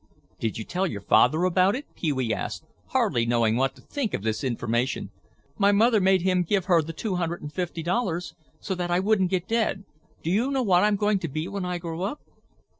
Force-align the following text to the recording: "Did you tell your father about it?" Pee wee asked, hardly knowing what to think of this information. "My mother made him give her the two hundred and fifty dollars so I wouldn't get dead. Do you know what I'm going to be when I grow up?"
"Did 0.39 0.57
you 0.57 0.65
tell 0.65 0.87
your 0.87 1.01
father 1.01 1.43
about 1.43 1.75
it?" 1.75 1.85
Pee 1.93 2.11
wee 2.11 2.33
asked, 2.33 2.65
hardly 2.87 3.23
knowing 3.23 3.55
what 3.55 3.75
to 3.75 3.83
think 3.83 4.15
of 4.15 4.23
this 4.23 4.43
information. 4.43 5.11
"My 5.59 5.71
mother 5.71 6.01
made 6.01 6.23
him 6.23 6.41
give 6.41 6.65
her 6.65 6.81
the 6.81 6.91
two 6.91 7.17
hundred 7.17 7.43
and 7.43 7.53
fifty 7.53 7.83
dollars 7.83 8.33
so 8.59 8.75
I 8.79 8.99
wouldn't 8.99 9.29
get 9.29 9.47
dead. 9.47 9.83
Do 10.23 10.31
you 10.31 10.49
know 10.49 10.63
what 10.63 10.83
I'm 10.83 10.95
going 10.95 11.19
to 11.19 11.27
be 11.27 11.47
when 11.47 11.65
I 11.65 11.77
grow 11.77 12.01
up?" 12.01 12.19